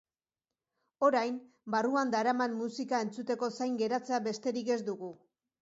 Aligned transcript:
Orain, 1.07 1.35
barruan 1.75 2.15
daraman 2.17 2.57
musika 2.63 3.03
entzuteko 3.07 3.53
zain 3.59 3.79
geratzea 3.83 4.25
besterik 4.31 4.77
ez 4.79 4.83
dugu. 4.93 5.17